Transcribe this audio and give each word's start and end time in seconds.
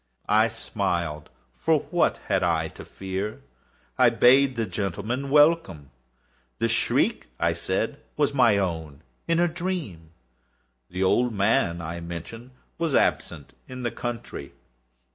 I 0.29 0.47
smiled,—for 0.47 1.81
what 1.91 2.17
had 2.25 2.41
I 2.41 2.69
to 2.69 2.83
fear? 2.83 3.43
I 3.99 4.09
bade 4.09 4.55
the 4.55 4.65
gentlemen 4.65 5.29
welcome. 5.29 5.91
The 6.57 6.67
shriek, 6.67 7.27
I 7.39 7.53
said, 7.53 8.01
was 8.17 8.33
my 8.33 8.57
own 8.57 9.03
in 9.27 9.39
a 9.39 9.47
dream. 9.47 10.09
The 10.89 11.03
old 11.03 11.35
man, 11.35 11.83
I 11.83 11.99
mentioned, 11.99 12.49
was 12.79 12.95
absent 12.95 13.53
in 13.67 13.83
the 13.83 13.91
country. 13.91 14.53